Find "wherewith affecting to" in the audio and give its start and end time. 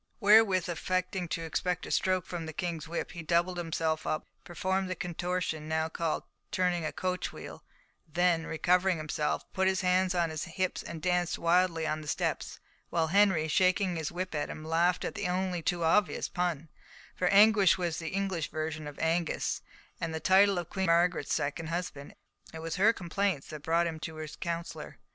0.19-1.43